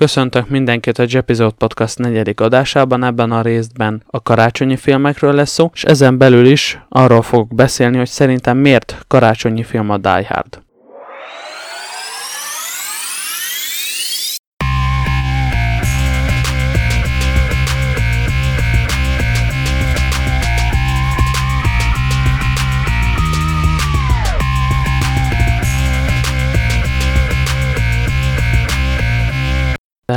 Köszöntök 0.00 0.48
mindenkit 0.48 0.98
a 0.98 1.04
Jepizode 1.08 1.54
Podcast 1.58 1.98
negyedik 1.98 2.40
adásában, 2.40 3.04
ebben 3.04 3.30
a 3.30 3.42
részben 3.42 4.02
a 4.06 4.22
karácsonyi 4.22 4.76
filmekről 4.76 5.32
lesz 5.32 5.50
szó, 5.50 5.70
és 5.74 5.84
ezen 5.84 6.18
belül 6.18 6.46
is 6.46 6.78
arról 6.88 7.22
fogok 7.22 7.54
beszélni, 7.54 7.96
hogy 7.96 8.08
szerintem 8.08 8.56
miért 8.56 9.04
karácsonyi 9.08 9.62
film 9.62 9.90
a 9.90 9.98
Die 9.98 10.26
Hard. 10.28 10.62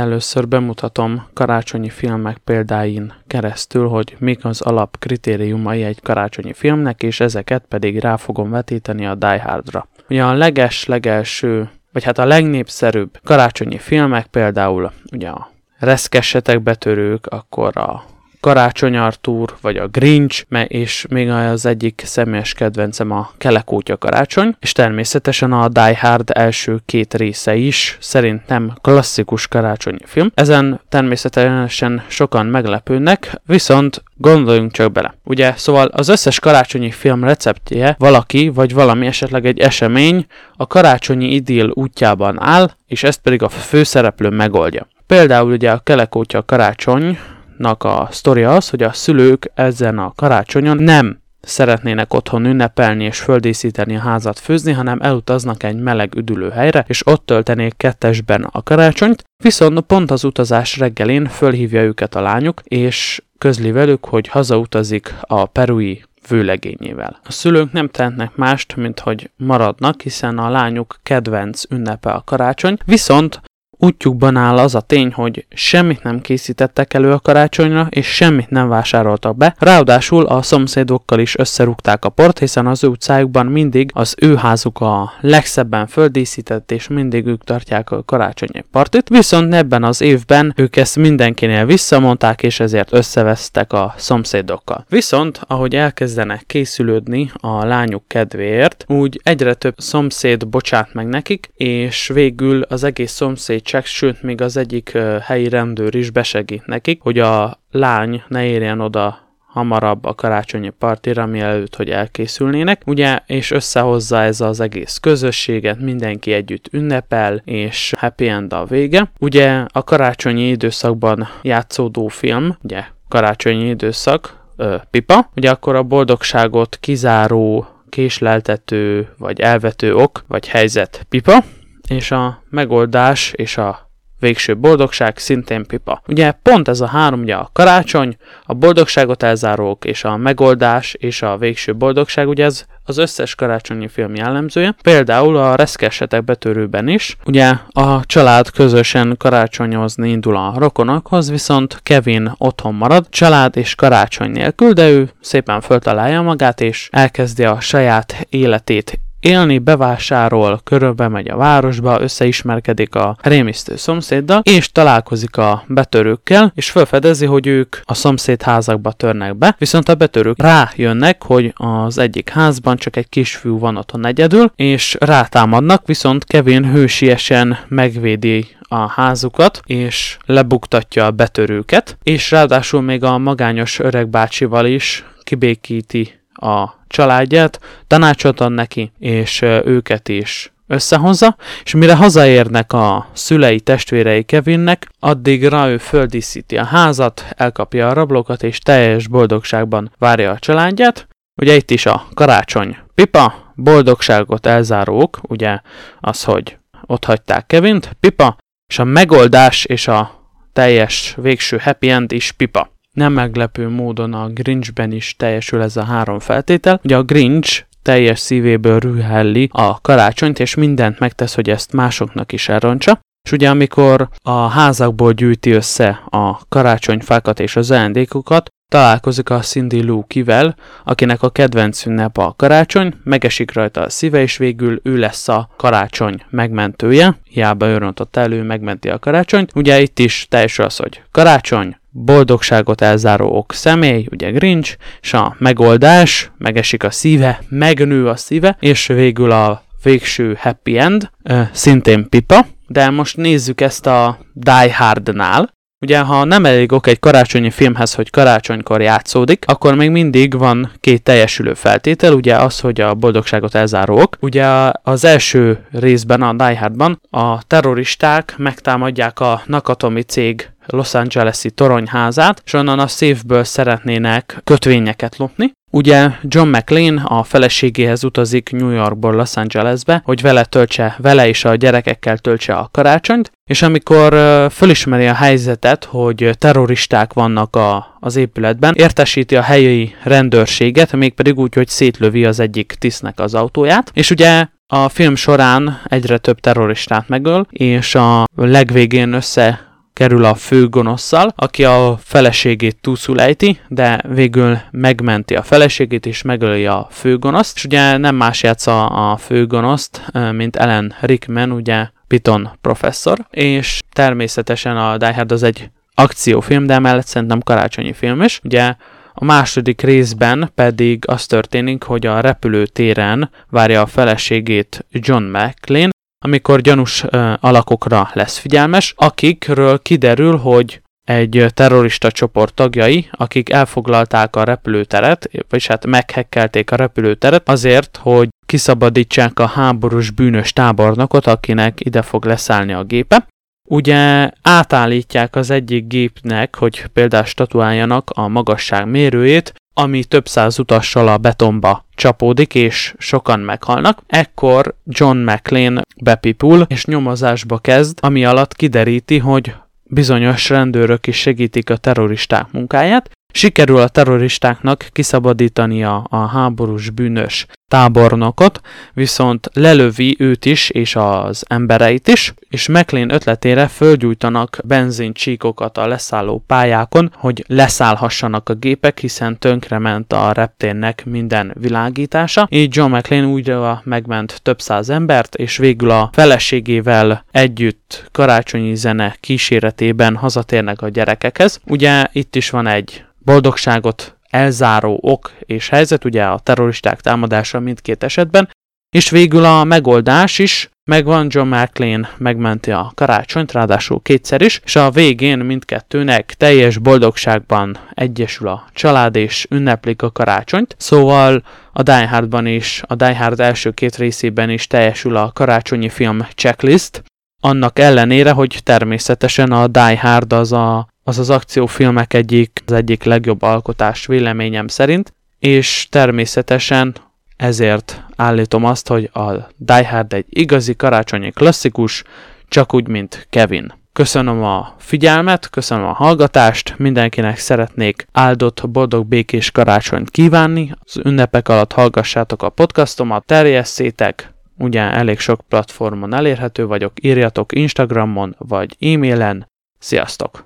Először 0.04 0.48
bemutatom 0.48 1.26
karácsonyi 1.32 1.88
filmek 1.88 2.36
példáin 2.36 3.12
keresztül, 3.26 3.88
hogy 3.88 4.16
mik 4.18 4.44
az 4.44 4.60
alap 4.60 4.98
kritériumai 4.98 5.82
egy 5.82 6.00
karácsonyi 6.02 6.52
filmnek, 6.52 7.02
és 7.02 7.20
ezeket 7.20 7.64
pedig 7.68 7.98
rá 7.98 8.16
fogom 8.16 8.50
vetíteni 8.50 9.06
a 9.06 9.14
Die 9.14 9.42
Hardra. 9.42 9.88
Ugye 10.08 10.24
a 10.24 10.32
leges-legelső, 10.32 11.70
vagy 11.92 12.04
hát 12.04 12.18
a 12.18 12.24
legnépszerűbb 12.24 13.18
karácsonyi 13.22 13.78
filmek 13.78 14.26
például 14.26 14.92
ugye 15.12 15.28
a 15.28 15.50
Reszkessetek 15.78 16.62
betörők, 16.62 17.26
akkor 17.26 17.76
a 17.76 18.04
Karácsony 18.44 18.96
Artúr, 18.96 19.54
vagy 19.60 19.76
a 19.76 19.86
Grinch, 19.86 20.44
és 20.66 21.06
még 21.08 21.28
az 21.28 21.66
egyik 21.66 22.02
személyes 22.04 22.52
kedvencem 22.52 23.10
a 23.10 23.30
Kelekótya 23.38 23.96
Karácsony, 23.96 24.56
és 24.60 24.72
természetesen 24.72 25.52
a 25.52 25.68
Die 25.68 25.98
Hard 26.00 26.30
első 26.34 26.80
két 26.86 27.14
része 27.14 27.54
is 27.54 27.98
szerintem 28.00 28.72
klasszikus 28.80 29.48
karácsonyi 29.48 29.98
film. 30.04 30.30
Ezen 30.34 30.80
természetesen 30.88 32.02
sokan 32.06 32.46
meglepődnek, 32.46 33.40
viszont 33.46 34.02
gondoljunk 34.16 34.72
csak 34.72 34.92
bele. 34.92 35.14
Ugye, 35.24 35.52
szóval 35.56 35.86
az 35.86 36.08
összes 36.08 36.40
karácsonyi 36.40 36.90
film 36.90 37.24
receptje 37.24 37.94
valaki, 37.98 38.48
vagy 38.48 38.74
valami 38.74 39.06
esetleg 39.06 39.46
egy 39.46 39.58
esemény 39.58 40.26
a 40.56 40.66
karácsonyi 40.66 41.34
idill 41.34 41.70
útjában 41.74 42.42
áll, 42.42 42.70
és 42.86 43.02
ezt 43.02 43.20
pedig 43.20 43.42
a 43.42 43.48
főszereplő 43.48 44.28
megoldja. 44.28 44.86
Például 45.06 45.52
ugye 45.52 45.70
a 45.70 45.78
Kelekótya 45.78 46.44
Karácsony 46.44 47.18
nak 47.56 47.84
a 47.84 48.08
sztoria 48.10 48.54
az, 48.54 48.68
hogy 48.68 48.82
a 48.82 48.92
szülők 48.92 49.50
ezen 49.54 49.98
a 49.98 50.12
karácsonyon 50.16 50.76
nem 50.76 51.22
szeretnének 51.44 52.14
otthon 52.14 52.44
ünnepelni 52.44 53.04
és 53.04 53.18
földíszíteni 53.18 53.96
a 53.96 54.00
házat 54.00 54.38
főzni, 54.38 54.72
hanem 54.72 55.00
elutaznak 55.00 55.62
egy 55.62 55.76
meleg 55.76 56.14
üdülőhelyre, 56.14 56.84
és 56.88 57.06
ott 57.06 57.26
töltenék 57.26 57.76
kettesben 57.76 58.42
a 58.52 58.62
karácsonyt, 58.62 59.24
viszont 59.42 59.80
pont 59.80 60.10
az 60.10 60.24
utazás 60.24 60.78
reggelén 60.78 61.26
fölhívja 61.26 61.82
őket 61.82 62.14
a 62.14 62.20
lányuk, 62.20 62.60
és 62.64 63.22
közli 63.38 63.70
velük, 63.70 64.04
hogy 64.04 64.28
hazautazik 64.28 65.14
a 65.20 65.46
perui 65.46 66.04
vőlegényével. 66.28 67.20
A 67.24 67.32
szülők 67.32 67.72
nem 67.72 67.88
tehetnek 67.88 68.36
mást, 68.36 68.76
mint 68.76 69.00
hogy 69.00 69.30
maradnak, 69.36 70.02
hiszen 70.02 70.38
a 70.38 70.50
lányuk 70.50 70.98
kedvenc 71.02 71.62
ünnepe 71.70 72.10
a 72.10 72.22
karácsony, 72.26 72.76
viszont 72.84 73.40
Útjukban 73.78 74.36
áll 74.36 74.58
az 74.58 74.74
a 74.74 74.80
tény, 74.80 75.12
hogy 75.12 75.46
semmit 75.54 76.02
nem 76.02 76.20
készítettek 76.20 76.94
elő 76.94 77.12
a 77.12 77.18
karácsonyra, 77.18 77.86
és 77.90 78.06
semmit 78.06 78.50
nem 78.50 78.68
vásároltak 78.68 79.36
be, 79.36 79.54
ráadásul 79.58 80.26
a 80.26 80.42
szomszédokkal 80.42 81.18
is 81.18 81.38
összerúgták 81.38 82.04
a 82.04 82.08
port, 82.08 82.38
hiszen 82.38 82.66
az 82.66 82.84
ő 82.84 82.86
utcájukban 82.86 83.46
mindig 83.46 83.90
az 83.94 84.14
ő 84.20 84.36
házuk 84.36 84.80
a 84.80 85.12
legszebben 85.20 85.86
földíszített, 85.86 86.70
és 86.70 86.88
mindig 86.88 87.26
ők 87.26 87.44
tartják 87.44 87.90
a 87.90 88.02
karácsonyi 88.02 88.64
partit, 88.70 89.08
viszont 89.08 89.54
ebben 89.54 89.84
az 89.84 90.00
évben 90.00 90.52
ők 90.56 90.76
ezt 90.76 90.96
mindenkinél 90.96 91.66
visszamondták, 91.66 92.42
és 92.42 92.60
ezért 92.60 92.92
összevesztek 92.92 93.72
a 93.72 93.94
szomszédokkal. 93.96 94.84
Viszont, 94.88 95.40
ahogy 95.46 95.74
elkezdenek 95.74 96.42
készülődni 96.46 97.30
a 97.34 97.64
lányuk 97.64 98.08
kedvéért, 98.08 98.84
úgy 98.88 99.20
egyre 99.22 99.54
több 99.54 99.74
szomszéd 99.76 100.48
bocsát 100.48 100.92
meg 100.92 101.06
nekik, 101.06 101.50
és 101.54 102.10
végül 102.14 102.62
az 102.62 102.84
egész 102.84 103.12
szomszéd 103.12 103.62
segítsek, 103.64 103.86
sőt, 103.86 104.22
még 104.22 104.40
az 104.40 104.56
egyik 104.56 104.98
helyi 105.22 105.48
rendőr 105.48 105.94
is 105.94 106.10
besegít 106.10 106.66
nekik, 106.66 107.00
hogy 107.02 107.18
a 107.18 107.60
lány 107.70 108.22
ne 108.28 108.44
érjen 108.44 108.80
oda 108.80 109.18
hamarabb 109.46 110.04
a 110.04 110.14
karácsonyi 110.14 110.70
partira, 110.70 111.26
mielőtt, 111.26 111.76
hogy 111.76 111.90
elkészülnének, 111.90 112.82
ugye, 112.86 113.18
és 113.26 113.50
összehozza 113.50 114.22
ez 114.22 114.40
az 114.40 114.60
egész 114.60 114.98
közösséget, 114.98 115.80
mindenki 115.80 116.32
együtt 116.32 116.68
ünnepel, 116.72 117.42
és 117.44 117.92
happy 117.96 118.28
end 118.28 118.52
a 118.52 118.64
vége. 118.64 119.10
Ugye 119.18 119.64
a 119.72 119.84
karácsonyi 119.84 120.48
időszakban 120.48 121.28
játszódó 121.42 122.08
film, 122.08 122.56
ugye 122.62 122.84
karácsonyi 123.08 123.68
időszak, 123.68 124.42
ö, 124.56 124.76
pipa, 124.90 125.30
ugye 125.36 125.50
akkor 125.50 125.74
a 125.74 125.82
boldogságot 125.82 126.76
kizáró 126.80 127.66
késleltető, 127.88 129.08
vagy 129.18 129.40
elvető 129.40 129.94
ok, 129.94 130.24
vagy 130.28 130.48
helyzet 130.48 131.06
pipa, 131.08 131.44
és 131.88 132.10
a 132.10 132.42
megoldás 132.50 133.32
és 133.36 133.56
a 133.56 133.84
végső 134.24 134.56
boldogság 134.56 135.18
szintén 135.18 135.66
pipa. 135.66 136.02
Ugye 136.06 136.30
pont 136.30 136.68
ez 136.68 136.80
a 136.80 136.86
három, 136.86 137.20
ugye 137.20 137.34
a 137.34 137.50
karácsony, 137.52 138.16
a 138.44 138.54
boldogságot 138.54 139.22
elzárók 139.22 139.84
és 139.84 140.04
a 140.04 140.16
megoldás 140.16 140.94
és 140.98 141.22
a 141.22 141.36
végső 141.36 141.74
boldogság, 141.74 142.28
ugye 142.28 142.44
ez 142.44 142.64
az 142.84 142.98
összes 142.98 143.34
karácsonyi 143.34 143.88
film 143.88 144.14
jellemzője. 144.14 144.74
Például 144.82 145.36
a 145.36 145.54
reszkessetek 145.54 146.24
betörőben 146.24 146.88
is, 146.88 147.16
ugye 147.24 147.52
a 147.72 148.06
család 148.06 148.50
közösen 148.50 149.14
karácsonyozni 149.18 150.10
indul 150.10 150.36
a 150.36 150.54
rokonokhoz, 150.56 151.30
viszont 151.30 151.80
Kevin 151.82 152.34
otthon 152.38 152.74
marad, 152.74 153.06
család 153.08 153.56
és 153.56 153.74
karácsony 153.74 154.30
nélkül, 154.30 154.72
de 154.72 154.90
ő 154.90 155.10
szépen 155.20 155.60
föltalálja 155.60 156.22
magát, 156.22 156.60
és 156.60 156.88
elkezdi 156.92 157.44
a 157.44 157.60
saját 157.60 158.26
életét 158.28 158.98
élni, 159.24 159.58
bevásárol, 159.58 160.60
körülbe 160.64 161.08
megy 161.08 161.28
a 161.28 161.36
városba, 161.36 162.00
összeismerkedik 162.00 162.94
a 162.94 163.16
rémisztő 163.22 163.76
szomszéddal, 163.76 164.40
és 164.44 164.72
találkozik 164.72 165.36
a 165.36 165.64
betörőkkel, 165.66 166.52
és 166.54 166.70
felfedezi, 166.70 167.26
hogy 167.26 167.46
ők 167.46 167.76
a 167.82 167.94
szomszéd 167.94 168.42
házakba 168.42 168.92
törnek 168.92 169.36
be, 169.36 169.54
viszont 169.58 169.88
a 169.88 169.94
betörők 169.94 170.42
rájönnek, 170.42 171.22
hogy 171.22 171.52
az 171.54 171.98
egyik 171.98 172.28
házban 172.28 172.76
csak 172.76 172.96
egy 172.96 173.08
kisfiú 173.08 173.58
van 173.58 173.76
otthon 173.76 174.06
egyedül, 174.06 174.52
és 174.56 174.96
rátámadnak, 175.00 175.86
viszont 175.86 176.24
Kevin 176.24 176.64
hősiesen 176.72 177.58
megvédi 177.68 178.46
a 178.68 178.88
házukat, 178.88 179.60
és 179.64 180.16
lebuktatja 180.26 181.06
a 181.06 181.10
betörőket, 181.10 181.96
és 182.02 182.30
ráadásul 182.30 182.80
még 182.80 183.04
a 183.04 183.18
magányos 183.18 183.78
öreg 183.78 184.08
bácsival 184.08 184.66
is 184.66 185.04
kibékíti 185.22 186.22
a 186.44 186.84
családját, 186.86 187.60
tanácsot 187.86 188.40
ad 188.40 188.52
neki, 188.52 188.92
és 188.98 189.42
őket 189.42 190.08
is 190.08 190.52
összehozza, 190.66 191.36
és 191.64 191.74
mire 191.74 191.96
hazaérnek 191.96 192.72
a 192.72 193.08
szülei 193.12 193.60
testvérei 193.60 194.22
Kevinnek, 194.22 194.88
addigra 194.98 195.68
ő 195.68 195.78
földíszíti 195.78 196.56
a 196.56 196.64
házat, 196.64 197.24
elkapja 197.36 197.88
a 197.88 197.92
rablokat, 197.92 198.42
és 198.42 198.58
teljes 198.58 199.08
boldogságban 199.08 199.92
várja 199.98 200.30
a 200.30 200.38
családját. 200.38 201.08
Ugye 201.40 201.54
itt 201.54 201.70
is 201.70 201.86
a 201.86 202.06
karácsony 202.14 202.76
pipa, 202.94 203.52
boldogságot 203.54 204.46
elzárók, 204.46 205.20
ugye 205.22 205.60
az, 206.00 206.24
hogy 206.24 206.58
ott 206.86 207.04
hagyták 207.04 207.46
Kevint, 207.46 207.96
pipa, 208.00 208.36
és 208.68 208.78
a 208.78 208.84
megoldás 208.84 209.64
és 209.64 209.88
a 209.88 210.22
teljes 210.52 211.14
végső 211.20 211.58
happy 211.62 211.90
end 211.90 212.12
is 212.12 212.32
pipa. 212.32 212.72
Nem 212.94 213.12
meglepő 213.12 213.68
módon 213.68 214.12
a 214.12 214.28
Grinchben 214.28 214.92
is 214.92 215.16
teljesül 215.16 215.62
ez 215.62 215.76
a 215.76 215.84
három 215.84 216.18
feltétel. 216.18 216.80
Ugye 216.84 216.96
a 216.96 217.02
Grinch 217.02 217.64
teljes 217.82 218.18
szívéből 218.18 218.78
rühelli 218.78 219.48
a 219.52 219.80
karácsonyt, 219.80 220.38
és 220.38 220.54
mindent 220.54 220.98
megtesz, 220.98 221.34
hogy 221.34 221.50
ezt 221.50 221.72
másoknak 221.72 222.32
is 222.32 222.48
elrontsa. 222.48 223.00
És 223.24 223.32
ugye 223.32 223.50
amikor 223.50 224.08
a 224.22 224.48
házakból 224.48 225.12
gyűjti 225.12 225.50
össze 225.50 226.02
a 226.08 226.38
karácsonyfákat 226.48 227.40
és 227.40 227.56
az 227.56 227.70
ajándékokat, 227.70 228.48
találkozik 228.68 229.30
a 229.30 229.38
Cindy 229.38 229.82
Lou 229.82 230.04
kivel, 230.06 230.56
akinek 230.84 231.22
a 231.22 231.30
kedvenc 231.30 231.86
ünnep 231.86 232.18
a 232.18 232.34
karácsony, 232.36 232.94
megesik 233.04 233.52
rajta 233.52 233.80
a 233.80 233.90
szíve, 233.90 234.20
és 234.20 234.36
végül 234.36 234.80
ő 234.82 234.96
lesz 234.96 235.28
a 235.28 235.48
karácsony 235.56 236.22
megmentője. 236.30 237.18
Hiába 237.24 237.66
ő 237.66 237.92
elő, 238.12 238.42
megmenti 238.42 238.88
a 238.88 238.98
karácsonyt. 238.98 239.50
Ugye 239.54 239.80
itt 239.80 239.98
is 239.98 240.26
teljesül 240.30 240.64
az, 240.64 240.76
hogy 240.76 241.02
karácsony, 241.10 241.76
boldogságot 241.96 242.80
elzáró 242.80 243.36
ok 243.36 243.52
személy, 243.52 244.06
ugye 244.10 244.30
Grinch, 244.30 244.76
és 245.00 245.12
a 245.12 245.36
megoldás, 245.38 246.30
megesik 246.38 246.84
a 246.84 246.90
szíve, 246.90 247.42
megnő 247.48 248.08
a 248.08 248.16
szíve, 248.16 248.56
és 248.60 248.86
végül 248.86 249.30
a 249.30 249.62
végső 249.82 250.36
happy 250.40 250.78
end, 250.78 251.10
szintén 251.52 252.08
pipa, 252.08 252.46
de 252.66 252.90
most 252.90 253.16
nézzük 253.16 253.60
ezt 253.60 253.86
a 253.86 254.18
Die 254.32 254.74
Hardnál. 254.74 255.52
Ugye, 255.80 255.98
ha 255.98 256.24
nem 256.24 256.44
elég 256.44 256.72
ok 256.72 256.86
egy 256.86 256.98
karácsonyi 256.98 257.50
filmhez, 257.50 257.94
hogy 257.94 258.10
karácsonykor 258.10 258.80
játszódik, 258.80 259.44
akkor 259.46 259.74
még 259.74 259.90
mindig 259.90 260.38
van 260.38 260.70
két 260.80 261.02
teljesülő 261.02 261.54
feltétel, 261.54 262.12
ugye 262.12 262.36
az, 262.36 262.60
hogy 262.60 262.80
a 262.80 262.94
boldogságot 262.94 263.54
elzáró 263.54 264.00
ok. 264.00 264.16
Ugye 264.20 264.46
az 264.82 265.04
első 265.04 265.66
részben, 265.70 266.22
a 266.22 266.32
Die 266.32 266.58
Hardban 266.58 267.00
a 267.10 267.42
terroristák 267.42 268.34
megtámadják 268.36 269.20
a 269.20 269.42
Nakatomi 269.46 270.02
cég 270.02 270.50
Los 270.66 270.94
Angeles-i 270.94 271.50
toronyházát, 271.50 272.42
és 272.44 272.52
onnan 272.52 272.78
a 272.78 272.86
széfből 272.86 273.44
szeretnének 273.44 274.40
kötvényeket 274.44 275.16
lopni. 275.16 275.52
Ugye 275.70 276.10
John 276.22 276.48
McLean 276.48 276.96
a 276.96 277.22
feleségéhez 277.22 278.04
utazik 278.04 278.50
New 278.50 278.70
Yorkból 278.70 279.14
Los 279.14 279.36
Angelesbe, 279.36 280.02
hogy 280.04 280.20
vele 280.20 280.44
töltse, 280.44 280.96
vele 280.98 281.28
és 281.28 281.44
a 281.44 281.54
gyerekekkel 281.54 282.18
töltse 282.18 282.54
a 282.54 282.68
karácsonyt, 282.72 283.32
és 283.50 283.62
amikor 283.62 284.16
fölismeri 284.50 285.06
a 285.06 285.14
helyzetet, 285.14 285.84
hogy 285.84 286.30
terroristák 286.38 287.12
vannak 287.12 287.56
a, 287.56 287.96
az 288.00 288.16
épületben, 288.16 288.74
értesíti 288.76 289.36
a 289.36 289.42
helyi 289.42 289.94
rendőrséget, 290.02 290.92
mégpedig 290.92 291.38
úgy, 291.38 291.54
hogy 291.54 291.68
szétlövi 291.68 292.24
az 292.24 292.40
egyik 292.40 292.74
tisztnek 292.78 293.20
az 293.20 293.34
autóját, 293.34 293.90
és 293.94 294.10
ugye 294.10 294.46
a 294.66 294.88
film 294.88 295.14
során 295.14 295.80
egyre 295.84 296.18
több 296.18 296.40
terroristát 296.40 297.08
megöl, 297.08 297.46
és 297.50 297.94
a 297.94 298.24
legvégén 298.34 299.12
össze 299.12 299.73
kerül 299.94 300.24
a 300.24 300.34
főgonosszal, 300.34 301.32
aki 301.36 301.64
a 301.64 301.98
feleségét 302.02 302.76
túlszul 302.80 303.20
ejti, 303.20 303.60
de 303.68 304.00
végül 304.08 304.58
megmenti 304.70 305.34
a 305.34 305.42
feleségét 305.42 306.06
és 306.06 306.22
megöli 306.22 306.66
a 306.66 306.88
főgonoszt, 306.90 307.56
és 307.56 307.64
ugye 307.64 307.96
nem 307.96 308.14
más 308.16 308.42
játsza 308.42 308.86
a 308.86 309.16
főgonoszt, 309.16 310.02
mint 310.32 310.56
Ellen 310.56 310.94
Rickman, 311.00 311.52
ugye 311.52 311.88
Piton 312.06 312.50
professzor, 312.60 313.26
és 313.30 313.80
természetesen 313.92 314.76
a 314.76 314.96
Die 314.96 315.14
Hard 315.14 315.32
az 315.32 315.42
egy 315.42 315.70
akciófilm, 315.94 316.66
de 316.66 316.74
emellett 316.74 317.06
szerintem 317.06 317.40
karácsonyi 317.40 317.92
film 317.92 318.22
is. 318.22 318.40
Ugye 318.44 318.74
a 319.12 319.24
második 319.24 319.80
részben 319.80 320.50
pedig 320.54 321.04
az 321.06 321.26
történik, 321.26 321.82
hogy 321.82 322.06
a 322.06 322.20
repülőtéren 322.20 323.30
várja 323.48 323.80
a 323.80 323.86
feleségét 323.86 324.86
John 324.90 325.22
McClane, 325.22 325.88
amikor 326.24 326.60
gyanús 326.60 327.04
alakokra 327.40 328.10
lesz 328.12 328.38
figyelmes, 328.38 328.94
akikről 328.96 329.82
kiderül, 329.82 330.36
hogy 330.36 330.82
egy 331.04 331.46
terrorista 331.54 332.10
csoport 332.10 332.54
tagjai, 332.54 333.08
akik 333.10 333.50
elfoglalták 333.50 334.36
a 334.36 334.44
repülőteret, 334.44 335.30
vagyis 335.48 335.66
hát 335.66 335.86
meghekkelték 335.86 336.70
a 336.70 336.76
repülőteret 336.76 337.48
azért, 337.48 337.98
hogy 338.02 338.28
kiszabadítsák 338.46 339.38
a 339.38 339.46
háborús 339.46 340.10
bűnös 340.10 340.52
tábornokot, 340.52 341.26
akinek 341.26 341.80
ide 341.80 342.02
fog 342.02 342.24
leszállni 342.24 342.72
a 342.72 342.84
gépe. 342.84 343.26
Ugye 343.68 344.30
átállítják 344.42 345.36
az 345.36 345.50
egyik 345.50 345.86
gépnek, 345.86 346.56
hogy 346.56 346.86
például 346.92 347.24
statuáljanak 347.24 348.10
a 348.10 348.28
magasság 348.28 348.88
mérőjét, 348.88 349.52
ami 349.74 350.04
több 350.04 350.28
száz 350.28 350.58
utassal 350.58 351.08
a 351.08 351.18
betonba 351.18 351.84
csapódik, 351.94 352.54
és 352.54 352.94
sokan 352.98 353.40
meghalnak. 353.40 354.02
Ekkor 354.06 354.74
John 354.86 355.16
McLean 355.16 355.82
bepipul, 355.96 356.66
és 356.68 356.84
nyomozásba 356.84 357.58
kezd, 357.58 357.98
ami 358.02 358.24
alatt 358.24 358.54
kideríti, 358.54 359.18
hogy 359.18 359.54
bizonyos 359.82 360.48
rendőrök 360.48 361.06
is 361.06 361.16
segítik 361.16 361.70
a 361.70 361.76
terroristák 361.76 362.52
munkáját, 362.52 363.10
Sikerül 363.36 363.78
a 363.78 363.88
terroristáknak 363.88 364.88
kiszabadítani 364.92 365.84
a, 365.84 366.06
a 366.10 366.16
háborús 366.16 366.90
bűnös 366.90 367.46
tábornokot, 367.68 368.60
viszont 368.92 369.50
lelövi 369.52 370.16
őt 370.18 370.44
is 370.44 370.70
és 370.70 370.96
az 370.96 371.44
embereit 371.48 372.08
is, 372.08 372.34
és 372.48 372.68
McLean 372.68 373.10
ötletére 373.10 373.66
fölgyújtanak 373.66 374.58
benzincsíkokat 374.64 375.78
a 375.78 375.86
leszálló 375.86 376.44
pályákon, 376.46 377.12
hogy 377.14 377.44
leszállhassanak 377.46 378.48
a 378.48 378.54
gépek, 378.54 378.98
hiszen 378.98 379.38
tönkrement 379.38 380.12
a 380.12 380.32
reptérnek 380.32 381.04
minden 381.04 381.54
világítása. 381.60 382.46
Így 382.50 382.76
John 382.76 382.94
McLean 382.94 383.24
újra 383.24 383.82
megment 383.84 384.40
több 384.42 384.60
száz 384.60 384.90
embert, 384.90 385.34
és 385.34 385.56
végül 385.56 385.90
a 385.90 386.10
feleségével 386.12 387.24
együtt 387.30 388.08
karácsonyi 388.12 388.74
zene 388.74 389.16
kíséretében 389.20 390.16
hazatérnek 390.16 390.82
a 390.82 390.88
gyerekekhez. 390.88 391.60
Ugye 391.66 392.06
itt 392.12 392.36
is 392.36 392.50
van 392.50 392.66
egy 392.66 393.04
boldogságot 393.18 394.16
elzáró 394.34 394.98
ok 395.02 395.32
és 395.40 395.68
helyzet, 395.68 396.04
ugye 396.04 396.24
a 396.24 396.38
terroristák 396.38 397.00
támadása 397.00 397.60
mindkét 397.60 398.02
esetben, 398.02 398.48
és 398.96 399.10
végül 399.10 399.44
a 399.44 399.64
megoldás 399.64 400.38
is 400.38 400.68
megvan, 400.90 401.26
John 401.30 401.48
McLean 401.48 402.08
megmenti 402.16 402.70
a 402.70 402.92
karácsonyt, 402.94 403.52
ráadásul 403.52 404.02
kétszer 404.02 404.42
is, 404.42 404.60
és 404.64 404.76
a 404.76 404.90
végén 404.90 405.38
mindkettőnek 405.38 406.34
teljes 406.34 406.78
boldogságban 406.78 407.78
egyesül 407.90 408.48
a 408.48 408.64
család, 408.72 409.16
és 409.16 409.46
ünneplik 409.50 410.02
a 410.02 410.12
karácsonyt. 410.12 410.74
Szóval 410.78 411.42
a 411.72 411.82
Die 411.82 412.08
Hardban 412.08 412.46
is, 412.46 412.82
a 412.86 412.94
Die 412.94 413.16
Hard 413.16 413.40
első 413.40 413.70
két 413.70 413.96
részében 413.96 414.50
is 414.50 414.66
teljesül 414.66 415.16
a 415.16 415.32
karácsonyi 415.32 415.88
film 415.88 416.26
checklist, 416.34 417.02
annak 417.42 417.78
ellenére, 417.78 418.30
hogy 418.30 418.60
természetesen 418.62 419.52
a 419.52 419.66
Die 419.66 419.98
Hard 420.00 420.32
az 420.32 420.52
a 420.52 420.92
az 421.04 421.18
az 421.18 421.30
akciófilmek 421.30 422.14
egyik, 422.14 422.62
az 422.66 422.72
egyik 422.72 423.02
legjobb 423.02 423.42
alkotás 423.42 424.06
véleményem 424.06 424.68
szerint, 424.68 425.14
és 425.38 425.86
természetesen 425.90 426.94
ezért 427.36 428.04
állítom 428.16 428.64
azt, 428.64 428.88
hogy 428.88 429.10
a 429.12 429.32
Die 429.56 429.88
Hard 429.88 430.12
egy 430.12 430.26
igazi 430.28 430.76
karácsonyi 430.76 431.30
klasszikus, 431.30 432.04
csak 432.48 432.74
úgy, 432.74 432.88
mint 432.88 433.26
Kevin. 433.30 433.72
Köszönöm 433.92 434.42
a 434.42 434.74
figyelmet, 434.78 435.50
köszönöm 435.50 435.84
a 435.84 435.92
hallgatást, 435.92 436.74
mindenkinek 436.78 437.38
szeretnék 437.38 438.06
áldott, 438.12 438.68
boldog, 438.68 439.06
békés 439.06 439.50
karácsonyt 439.50 440.10
kívánni. 440.10 440.72
Az 440.80 441.00
ünnepek 441.04 441.48
alatt 441.48 441.72
hallgassátok 441.72 442.42
a 442.42 442.48
podcastomat, 442.48 443.26
terjesszétek, 443.26 444.32
ugye 444.58 444.80
elég 444.80 445.18
sok 445.18 445.40
platformon 445.48 446.14
elérhető 446.14 446.66
vagyok, 446.66 446.92
írjatok 447.04 447.54
Instagramon 447.54 448.34
vagy 448.38 448.76
e-mailen. 448.80 449.52
Sziasztok! 449.84 450.44